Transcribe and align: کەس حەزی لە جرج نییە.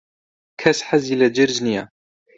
کەس 0.61 0.79
حەزی 0.87 1.19
لە 1.21 1.27
جرج 1.35 1.57
نییە. 1.65 1.83